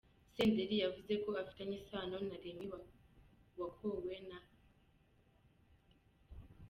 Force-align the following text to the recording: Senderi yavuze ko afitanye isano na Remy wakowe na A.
Senderi 0.35 0.75
yavuze 0.83 1.13
ko 1.23 1.29
afitanye 1.43 1.75
isano 1.81 2.15
na 2.27 2.35
Remy 2.41 2.67
wakowe 3.59 4.15
na 4.29 4.39
A. 4.43 4.43